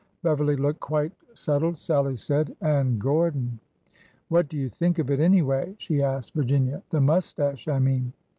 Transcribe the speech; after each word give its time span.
Beverly 0.23 0.55
looked 0.55 0.79
quite 0.79 1.11
set 1.35 1.61
tled, 1.61 1.77
Sallie 1.77 2.15
said. 2.15 2.55
And 2.59 2.99
Gordon! 2.99 3.59
"What 4.29 4.49
do 4.49 4.57
you 4.57 4.67
think 4.67 4.97
of 4.97 5.11
it, 5.11 5.19
anyway?'' 5.19 5.75
she 5.77 6.01
asked 6.01 6.35
Vir^ 6.35 6.43
ginia." 6.47 6.81
The 6.89 7.01
mustache, 7.01 7.67
I 7.67 7.77
mean.' 7.77 8.11